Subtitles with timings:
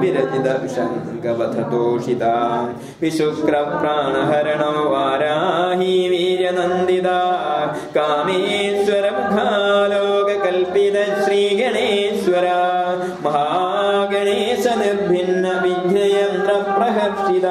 [0.00, 2.24] വിരചിത ശങ്കവധദോഷിത
[3.02, 7.08] വിശുക്രപ്രാണഹരണം വാരാഹി വീര്യനന്ദിത
[7.96, 12.46] കാമേശ്വര മുഖാലോകകൽപ്പിത ശ്രീഗണേശ്വര.
[13.24, 17.46] മഹാഗണേശ നിർഭിന്ന വിഘ്നയന്ത്ര പ്രഹർഷിത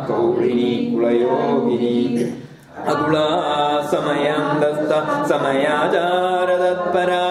[0.07, 2.33] കൗളിനി കുളയോഗിനി.
[2.87, 4.91] അകുളാസമയാന്തസ്ഥ
[5.29, 7.25] സമയാചാരതത്പരാ.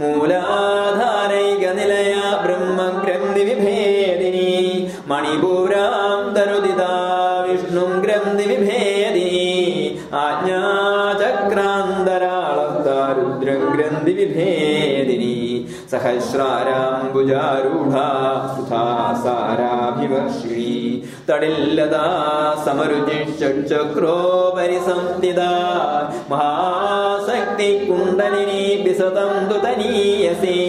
[0.00, 6.92] മൂലാധാരൈക നിലയ ബ്രഹ്മഗ്രന്ഥി വിഭേദിനി മണിപൂരാം തരുതിതാ
[7.48, 14.69] വിഷ്ണും ഗ്രന്ഥി വിഭേദിനി ആജ്ഞാചക്രാന്തരാളസ്ഥ രുദ്രഗ്രന്ഥി വിഭേദി
[15.90, 18.08] सहस्राराम्बुजारूढा
[18.56, 18.82] सुधा
[19.22, 20.74] साराभिवर्षिणी
[21.28, 22.02] तडिल्लता
[22.66, 25.48] समरुचिश्चक्रोपरि संस्थिता
[26.30, 30.60] महाशक्तिकुण्डलिनी विसतं दुतनीयसी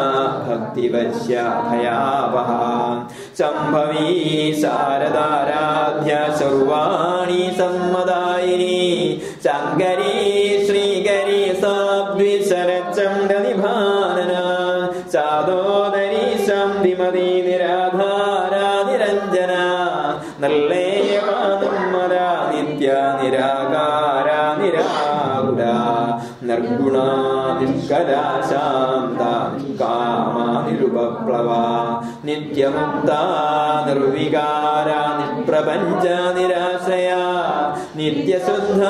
[0.47, 2.65] भक्तिवश्या भयावहा।
[3.37, 10.30] सम्भवी शारदाराध्या सर्वाणि सम्मदायिनी। शङ्करी
[28.49, 29.21] ശാന്ത
[29.81, 31.49] കാമാനിരുപപ്ലവ
[32.25, 33.11] നിത്യമുക്ത
[33.87, 34.89] നിർവികാര
[35.19, 36.05] നിപ്രപഞ്ച
[36.37, 37.09] നിരാശയ
[37.97, 38.81] നിത്യശുദ്ധ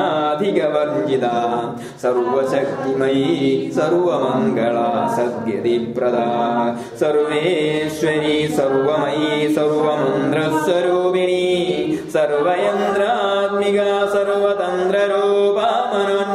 [2.04, 3.28] सर्वशक्तिमयी
[3.76, 6.28] सर्वमङ्गला सद्यतिप्रदा
[7.02, 11.46] सर्वेश्वरी सर्वमयी सर्वमन्द्रस्वरूपिणी
[12.16, 16.33] सर्वयन्त्रात्मिका सर्वतन्त्ररूपा मनोन्मनी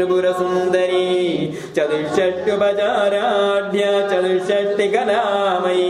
[0.05, 1.05] महात्रिपुरसुन्दरी
[1.75, 5.89] चतुष्षष्ट्युपचाराढ्य चतुष्षष्टिकलामयी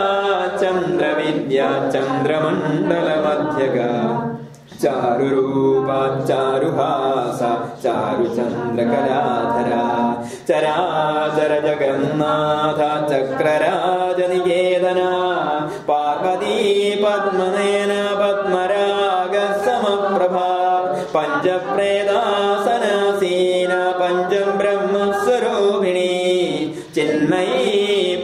[0.62, 3.90] चन्द्रविद्या चन्द्रमण्डलमध्यगा
[4.84, 7.52] चारुरूपा चारुहासा
[7.84, 9.84] चारुचन्द्रकलाधरा
[10.48, 12.80] चराचर जगन्नाथ
[13.12, 15.10] चक्रराजनिकेतना
[17.04, 17.92] पद्मनेन
[18.22, 20.50] पद्मराग समप्रभा
[21.14, 21.72] पञ्चप्रेदासनासीन
[24.00, 26.16] पञ्चब्रह्मस्वरूपिणी
[26.96, 27.70] चिन्मयी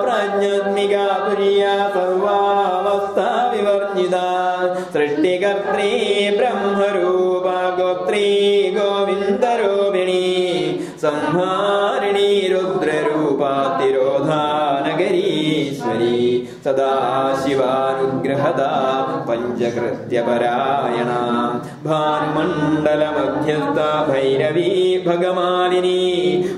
[0.00, 4.26] प्रज्ञात्मिका तुर्या सर्वावस्था विवर्जिता।
[4.92, 5.90] सृष्टिकर्त्री
[6.36, 8.26] ब्रह्मरूपा गोत्री
[8.76, 10.24] गोविन्दरूपिणी
[11.02, 13.52] संहारिणी रुद्ररूपा
[16.64, 16.90] सदा
[17.42, 18.70] शिवानुग्रहदा
[19.28, 21.20] पञ्चकृत्यपरायणा
[21.86, 24.72] भानुमण्डलमध्यस्था भैरवी
[25.06, 26.02] भगमालिनी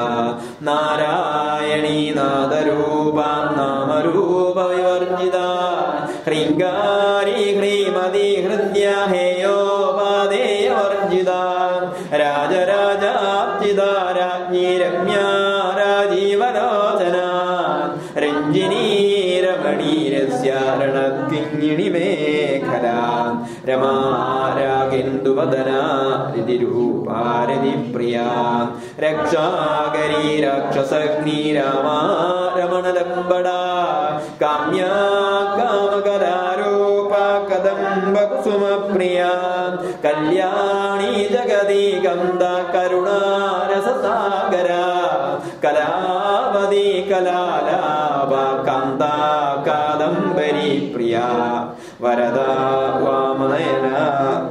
[0.69, 5.47] नारायणी नादरूपा नामरूपविवर्जिता
[6.27, 7.44] ह्रीङ्गारी
[20.95, 22.87] മണക്കിങ്ങിണിമേഖല
[23.69, 25.71] രമാരാഗിന്ദുവദന
[27.93, 28.17] പ്രിയ.
[28.99, 31.97] രക്ഷാകരീ രാക്ഷസഗ്നി രാമാ
[32.59, 33.49] രമണലംബട
[34.41, 34.91] കാമ്യാ
[40.05, 42.43] കല്യാണി ജഗതി ഗന്ധ
[42.75, 44.71] കരുണാരസസാഗര.
[45.65, 48.33] കലാവതി കലാലാപ
[48.67, 49.03] കന്ദ
[49.69, 50.04] കല
[52.03, 52.51] वरदा
[53.05, 54.03] वामनयना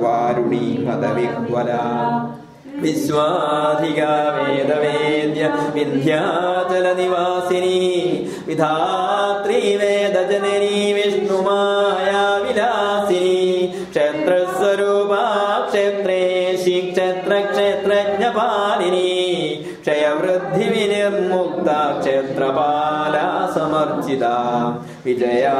[0.01, 1.83] वारुणी मदविह्वला
[2.83, 5.43] विश्वाधिका वेदवेद्य
[5.75, 7.79] विन्ध्याचलनिवासिनी
[8.47, 13.43] विधात्री वेदजननी विष्णुमाया विलासिनी
[13.91, 15.23] क्षेत्रस्वरूपा
[15.69, 19.11] क्षेत्रेशि क्षेत्रक्षेत्रज्ञपालिनी
[19.83, 24.35] क्षयवृद्धिविनिर्मुक्ता क्षेत्रपाला समर्चिता
[25.05, 25.53] विजया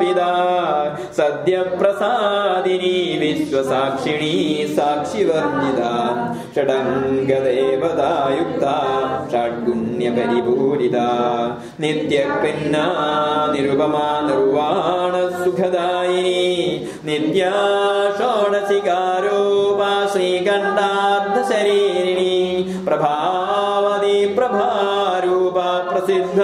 [1.17, 4.33] സദ്യപ്രസാദിനി വിശ്വസാക്ഷിണി
[4.77, 5.81] സാക്ഷിവർജിത
[6.55, 8.65] ഷടംഗദേവതായുക്ത
[9.31, 10.97] ഷഡ്ഗുണ്യപരിപൂരിത.
[11.83, 12.85] നിത്യപിന്നാ
[13.53, 16.43] നിരുപമാ നിർവാണ സുഖദായിനി
[17.09, 17.53] നിത്യാ
[18.19, 19.81] ഷോണശികാരൂപ
[20.13, 22.35] ശ്രീകണ്ഠാർത്ഥശരീരിണി
[22.87, 25.57] പ്രഭാവതി പ്രഭാരൂപ
[25.89, 26.39] പ്രസിദ്ധ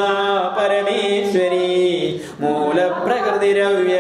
[0.57, 1.71] പരമേശ്വരി.
[2.43, 3.92] മൂലപ്രകൃതിരവ്യ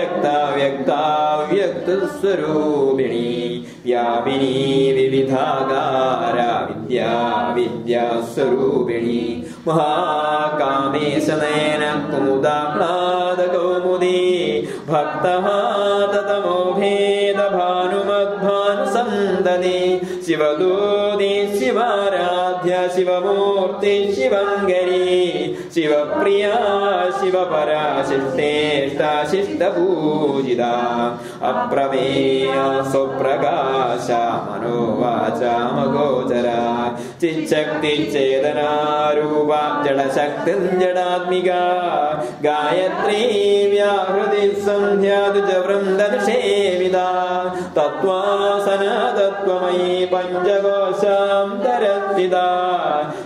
[1.93, 3.29] व्यक्तस्वरूपिणी
[3.85, 4.51] व्यापिनी
[4.95, 7.09] विविधागारा विद्या
[7.55, 9.19] विद्यास्वरूपिणी
[9.67, 14.21] महाकामेशनयन कुमुदाह्लादकौमुदी
[14.89, 15.45] भक्तः
[16.13, 19.79] ततमो भेदभानुमद्भानुसन्दने
[20.27, 21.33] शिवदूति
[22.95, 25.05] शिवमूर्ति शिवङ्गरी
[25.75, 26.55] शिवप्रिया
[27.19, 30.71] शिवपरा शिष्टेष्टा शिष्टपूजिता
[31.49, 36.59] अप्रमेया सुप्रकाशा मनोवाचामगोचरा
[37.21, 41.61] चिच्छक्तिश्चेतनारूपा जडशक्तिर्जडात्मिका
[42.45, 43.21] गायत्री
[43.71, 47.07] व्याहृति सन्ध्यादुज वृन्दनुषेविदा
[47.77, 48.83] तत्त्वासन
[49.17, 52.45] तत्त्वमयी पञ्चकोशां तरस्थिता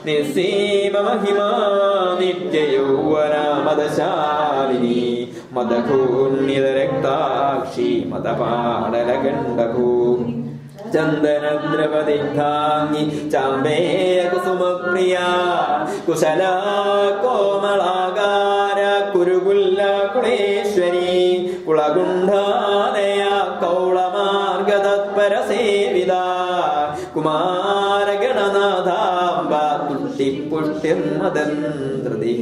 [0.08, 1.40] നിസീമഹിമ
[2.20, 5.00] നിത്യയൗവനമതശാലിനി
[5.58, 9.90] മതകൂന്നിതരക്താക്ഷി മതപാടലകണ്ഠഭൂ
[10.94, 15.16] ചന്ദനദ്രവദിഗ്ധാംഗി ചാമ്പേയ കുസുമപ്രിയ
[16.08, 16.42] കുശല
[17.24, 18.80] കോമളാകാര
[19.14, 19.80] കുരുകുല്ല
[20.14, 21.10] കുണേശ്വരി
[21.68, 23.22] കുളകുണ്ഠാനയ
[23.62, 26.14] കൗളമാർഗതത്പരസേവിത
[27.16, 27.67] കുമാര
[30.28, 32.34] തുഷ്ടിപുഷ്ടിർമദന്ത്രതി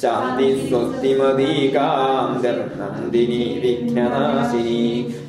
[0.00, 4.80] ശാന്തി സ്വസ്തിമതീകാന്തർനന്ദിനി വിഘ്നനാശിനി.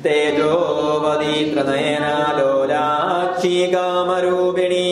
[0.04, 4.86] തേജോവതി ത്രനയനാലോലാക്ഷി കാമരൂപിണി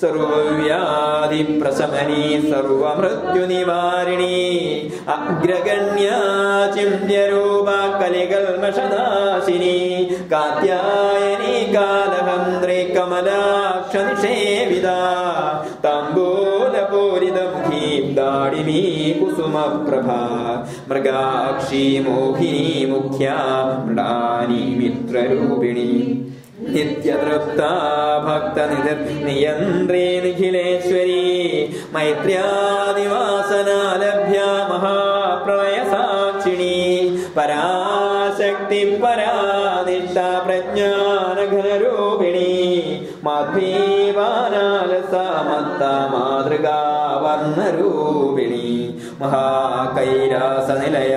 [0.00, 4.38] സർവവ്യാധി പ്രശമനി സർവമൃത്യുനിവാരിണി.
[5.08, 6.08] അഗ്രഗണ്യ
[6.74, 7.68] ചിന്യരൂപ
[8.00, 9.76] കലികൾ മഷനാശിനി
[10.32, 15.00] കാത്യായനി കാലഹന്ത്രി കമലാക്ഷ നിഷേവിതാ.
[18.16, 18.82] डिनी
[19.20, 20.20] कुसुमप्रभा
[20.90, 23.36] मृगाक्षी मोहिनी मुख्या
[23.86, 25.92] मृडानी मित्ररूपिणी।
[26.74, 27.72] नित्यतृप्ता
[28.26, 28.86] भक्तनिद
[30.24, 31.24] निखिलेश्वरी
[31.94, 35.58] मैत्र्यादिवासना लभ्या महाप्रायसाक्षिणी
[37.36, 37.66] परा
[39.02, 39.34] परा
[39.86, 41.62] निष्ठा प्रज्ञानघनरूपिणी
[43.26, 44.90] മധീവാനാൽ
[49.20, 51.14] മഹാകൈരാസനിലയ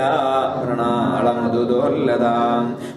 [0.57, 2.25] പ്രണാളമതുദുർലത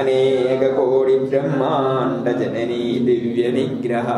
[0.00, 4.08] അനേക കോടി ബ്രഹ്മാണ്ട ജനനി ദിവ്യനിഗ്രഹ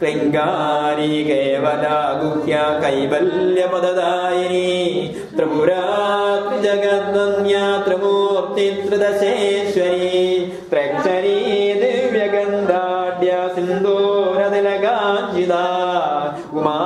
[0.00, 1.84] ക്ലൈങ്കാരി കേവല
[2.22, 4.66] ഗുഹ്യ കൈവല്യമതദായിനി
[5.36, 10.08] ത്രിപുരാത്രി ജഗന്യ ത്രിമൂർത്തി ത്രിദശേശ്വരി.
[10.72, 11.38] ത്രക്ഷരീ
[11.82, 15.54] ദിവ്യഗന്ധാഢ്യ സിന്ദൂരതിലകാഞ്ചിത.
[16.58, 16.78] ഉമാ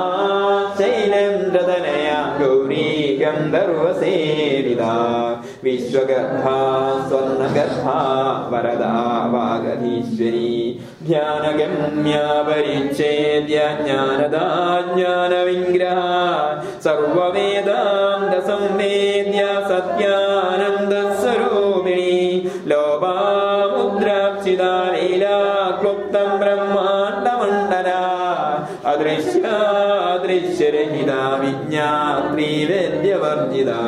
[0.77, 2.85] ശൈലേന്ദ്രതനയ ഗൗരീ
[3.21, 4.83] ഗന്ധർവസേരിത
[5.63, 6.59] विश्वगर्भा
[7.07, 7.97] स्वर्णगर्भा
[8.51, 8.93] वरदा
[9.33, 10.53] वागधीश्वरी
[11.07, 14.45] ध्यानगम्या परिच्छेद्य ज्ञानदा
[14.95, 16.13] ज्ञानविङ्ग्रहा
[16.83, 22.17] सर्ववेदान्तसंवेद्य सत्यानन्दस्वरूपिणी।
[22.67, 25.37] लोपामुद्राक्षिदा लीला
[25.81, 28.01] क्लुप्तम् ब्रह्माण्डमण्डला।
[28.85, 33.79] अदृश्यादृश्यरहिता विज्ञात्री वेद्यवर्जिता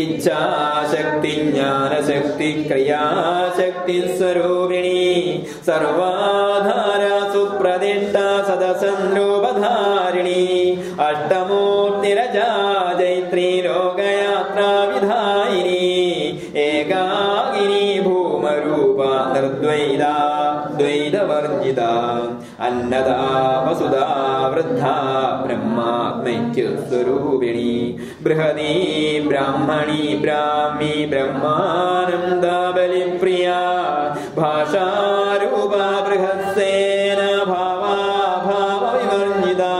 [0.00, 5.02] इच्छाशक्ति ज्ञानशक्ति क्रियाशक्ति स्वरूपिणी
[5.66, 10.42] सर्वाधारा सुप्रदिष्टा सदसन्द्रूपधारिणी।
[11.06, 12.50] अष्टमूर्तिरजा
[12.98, 15.86] जैत्री लोकयात्रा विधायिनी
[16.66, 20.14] एकागिनी भूमरूपा निर्द्वैता
[20.78, 21.90] द्वैतवर्जिता
[22.66, 23.16] अन्नदा
[23.66, 24.04] वसुधा
[24.52, 24.94] वृद्धा
[25.42, 27.74] ब्रह्मात्मैक्यस्वरूपिणी
[28.24, 28.72] बृहदी
[29.28, 33.60] ब्राह्मणी ब्राह्मी ब्रह्मानन्दा बलिप्रिया
[34.38, 37.94] भाषारूपा बृहत्सेन भावा
[38.46, 39.72] भावविवर्जिता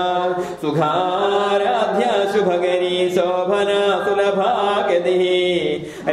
[0.62, 4.53] सुखाराध्या शुभगरी शोभना सुलभा
[4.90, 5.25] गतिः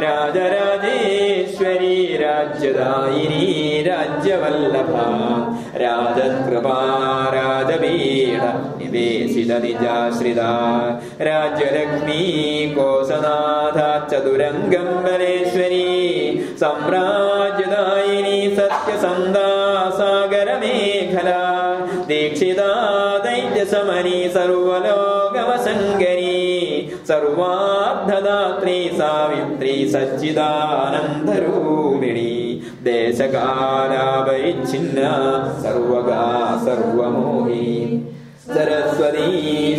[0.06, 3.46] राजराजेश्वरी राज्यदायिनी
[3.88, 5.06] राज्यवल्लभा
[5.84, 6.78] राजकृपा
[7.34, 8.42] राजपीठ
[8.80, 10.50] निवेशित निजाश्रिता।
[11.20, 12.20] राज्यलक्ष्मी
[12.78, 13.78] कोसनाथ
[14.10, 15.88] चतुरङ्गम्बरेश्वरी
[16.60, 19.48] सम्राज्यदायिनी सत्यसन्दा
[19.90, 21.42] सागरमेखला
[22.08, 22.70] दीक्षिता
[23.18, 26.32] दैत्यशमनी सर्वलोकवसङ्गरी।
[27.08, 32.43] सर्वार्धदात्री सावित्री सच्चिदानन्दरूपिणी
[32.84, 35.12] देशकालापरिच्छिन्ना
[35.62, 36.24] सर्वगा
[36.64, 37.68] सर्वमोही।
[38.46, 39.28] सरस्वती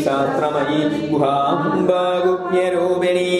[0.06, 3.34] शास्त्रमयी गुहाम्बागुप्यरूपिणी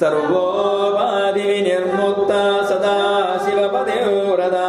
[0.00, 2.98] सर्वोपाधिविनिर्मुक्ता सदा
[3.44, 4.68] शिवपदेवरदा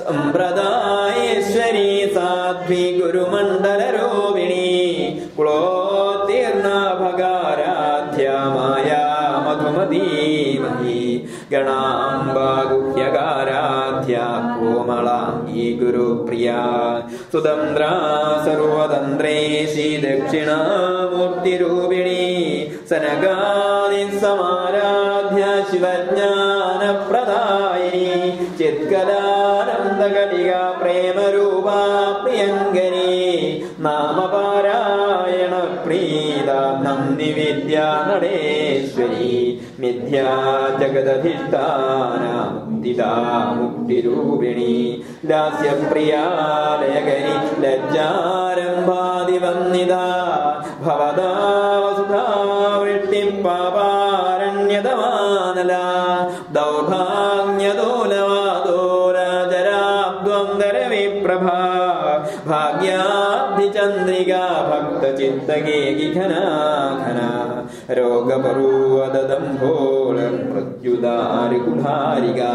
[0.00, 3.75] सम्प्रदायेश्वरी साध्वी गुरुमण्डलरूपिणी
[15.95, 16.59] गुरुप्रिया
[17.31, 17.89] सुतन्द्रा
[18.45, 22.23] सर्वतन्त्रेशी दक्षिणामूर्तिरूपिणी
[22.89, 28.07] सनगादिसमाराध्य शिवज्ञानप्रदायिनी
[28.59, 31.79] चित्कलानन्दकटिका प्रेमरूपा
[32.23, 33.15] प्रियङ्करी
[35.86, 36.50] പ്രീത
[36.84, 39.28] നന്ദി വിദ്യാ നടേശ്വരി.
[39.80, 40.28] മിഥ്യാ
[40.80, 42.24] ജഗദധിഷ്ഠാന
[43.58, 44.74] മുക്തിരൂപിണി.
[45.26, 46.22] ലാസ്യപ്രിയാ
[46.80, 50.06] ലയകരി ലജ്ജാരംഭാദിവന്നിതാ
[50.84, 51.30] ഭവതാ
[51.84, 52.24] വസുധാ
[53.44, 55.72] പാപാരണ്യതമാനല.
[56.52, 57.45] ദൗഭാഗ
[65.16, 65.80] भक्तचित्तगे
[66.12, 66.40] घना
[67.04, 67.28] घना
[67.98, 70.18] रोगपरूवदम्भोल
[70.52, 72.52] मृत्युदारिकुभारिका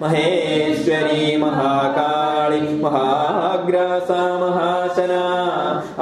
[0.00, 5.22] महेश्वरी महाकाळि महाग्रासा महाशना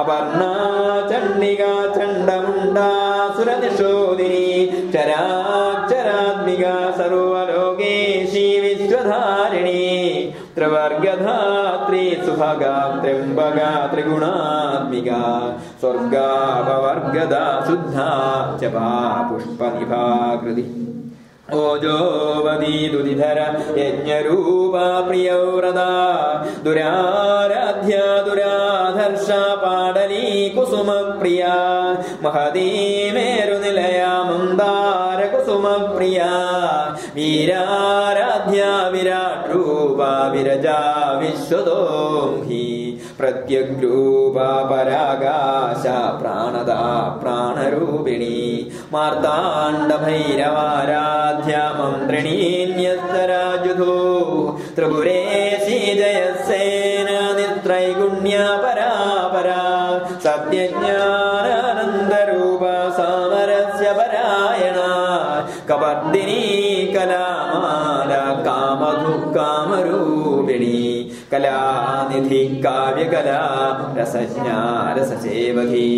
[0.03, 0.51] अपर्णा
[1.11, 2.89] चण्डिका चण्डमुण्डा
[3.37, 4.49] सुरनिषोदिनी
[4.95, 9.85] चराक्षरात्मिका सर्वलोकेशी विश्वधारिणी
[10.55, 12.63] ത്രിവർഗധാത്രി സുഭഗ
[13.03, 13.59] ത്രിംബക
[13.93, 15.11] ത്രിഗുണാത്മിക
[15.81, 17.35] സ്വർഗാപവർഗദ
[17.67, 17.97] ശുദ്ധ
[18.61, 18.91] ചപാ
[19.31, 20.67] പുഷ്പനിഭാകൃതി
[21.55, 23.39] ഓജോവതീതുതിധര
[23.77, 25.81] യജ്ഞരൂപാ പ്രിയവ്രത
[26.65, 27.97] ദുരാരാധ്യ
[28.29, 29.29] ദുരാധർഷ
[29.65, 31.45] പാടലീ കുസുമപ്രിയ.
[32.23, 32.71] മഹതീ
[33.11, 36.23] മേരുനിലയ മന്ദാര കുസുമപ്രിയ.
[37.15, 37.67] വീരാ
[40.33, 40.81] വിരജാ
[41.21, 41.79] വിശ്വതോ
[42.49, 42.65] ഹി
[43.19, 44.37] പ്രത്യഗ്രൂപ
[44.71, 45.85] പരാകാശ
[46.21, 46.79] പ്രാണദാ
[47.23, 48.37] പ്രാണരൂപിണി.
[48.93, 53.97] മാർത്താണ്ഡഭൈരവാരാധ്യ മന്ത്രിണീന്യസ്തരാജുധോ
[54.77, 59.63] ത്രിപുരേശി ജയസേന നിത്രൈഗുണ്യ പരാപരാ
[60.27, 62.63] സത്യജ്ഞാനാനന്ദരൂപ
[62.99, 64.79] സാമരസ്യ പരായണ
[65.71, 66.43] കപർദിനീ
[71.35, 73.39] कलानिधि काव्यकला
[73.99, 74.59] रसज्ञा
[74.99, 75.93] रससेवधी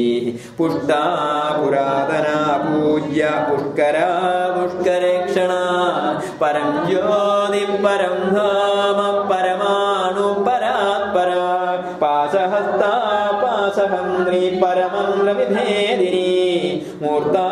[0.58, 1.02] पुष्टा
[1.56, 4.08] पुरातना पूज्या पुष्करा
[4.56, 5.60] पुष्करेक्षणा।
[6.40, 8.16] परं ज्योतिं परं
[13.76, 16.28] पाशहन्त्री परमङ्गविभेदिनी
[17.02, 17.44] मूर्ता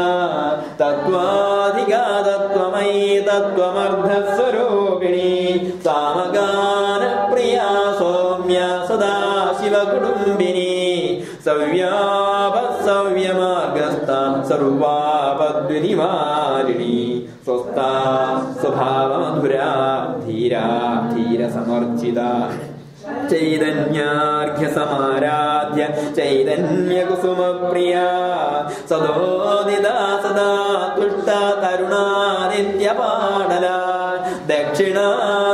[0.80, 5.30] तत्त्वाधिका तत्त्वमयी तत्त्वमर्धस्वरूपिणी
[5.86, 7.67] सामगानप्रिया
[8.00, 9.13] सौम्या सदा
[9.60, 10.74] शिवकुटुम्बिनी
[11.45, 14.19] सव्यापसव्यमार्गस्था
[15.49, 16.95] സ്വദ്വിനിവാരിണി
[17.45, 17.77] സ്വസ്ഥ
[18.62, 19.69] സ്വഭാവമധുരാ
[20.25, 20.65] ധീരാ
[21.13, 22.19] ധീരസമർജിത
[23.31, 25.83] ചൈതന്യാർഘ്യസമാരാധ്യ
[26.17, 27.95] ചൈതന്യകുസുമപ്രിയ.
[28.89, 30.51] സദോദിതാ സദാ
[30.97, 31.29] തുഷ്ട
[31.63, 33.65] തരുണാദിത്യപാടല
[34.51, 34.97] ദക്ഷിണ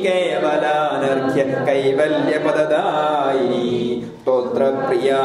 [0.05, 3.65] കേവലാനർഘ്യ കൈവല്യപദദായിനി.
[4.61, 5.21] स्तोत्रप्रिया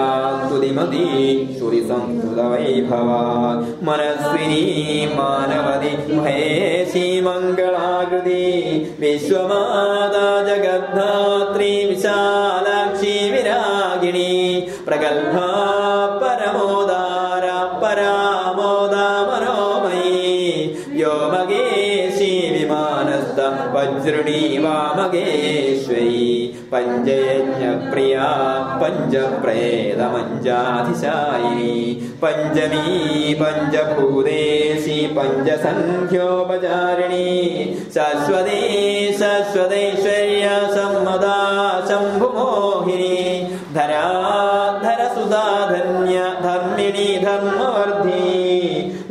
[0.45, 1.07] स्तुतिमती
[1.57, 3.21] श्रुतिसंस्कृतवैभवा
[3.83, 4.63] मनस्विनी
[5.15, 8.43] मानवति महेशी मङ्गलाकृति।
[8.99, 14.33] विश्वमाता जगद्धात्री विशालाक्षी विरागिणी।
[14.85, 15.51] प्रगल्भा
[16.23, 20.25] परमोदारा परामोदा मनोमयी।
[20.95, 23.39] व्योमगेशी विमानस्थ
[23.75, 26.14] वज्रुणी वामगेश्वरी
[26.75, 28.27] पञ्चयज्ञप्रिया
[28.81, 31.73] पञ्चप्रेतमञ्जाधिशायिनी
[32.21, 32.85] पञ्चमी
[33.41, 37.27] पञ्चभूतेशी पञ्चसङ्ख्योपचारिणी
[37.95, 38.61] शाश्वती
[39.19, 41.37] शाश्वतैश्वर्य सम्मदा
[41.89, 43.17] शम्भुमोहिनी
[43.75, 48.23] धराधरसुधा धन्य धर्मिणी धर्मवर्धी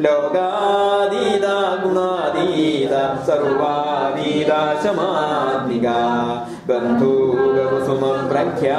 [0.07, 5.99] लोकादीदा गुणादीदा सर्वादीदा समात्मिका
[6.69, 8.77] बन्धुकुसुमं प्रख्या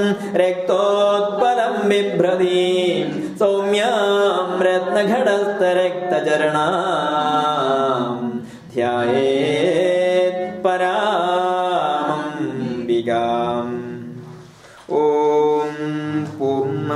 [0.42, 2.60] रक्तोत्पलं बिभ्रती
[3.40, 3.96] सौम्यां
[4.68, 6.68] रत्नघटस्थरक्तचरणा
[8.74, 9.41] ध्यायेत्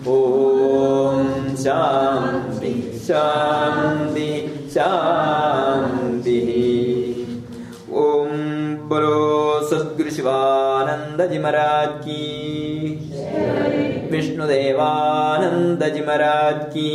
[0.08, 2.74] ॐ शान्ति
[3.08, 4.30] शान्ति
[4.76, 6.52] शान्तिः।
[8.04, 8.30] ॐ
[8.90, 9.18] बोलो
[9.70, 12.22] सद्गुरु शिवानंद जी महाराज की
[14.14, 16.90] विष्णुदेवानंद जी महाराज की।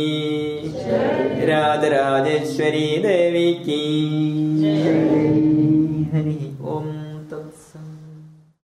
[1.47, 3.85] राजराजेश्वरी देवी की।
[4.63, 5.48] हरि ओम